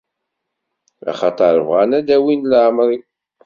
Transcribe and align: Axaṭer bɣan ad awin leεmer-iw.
Axaṭer 1.11 1.55
bɣan 1.67 1.91
ad 1.99 2.07
awin 2.15 2.47
leεmer-iw. 2.51 3.03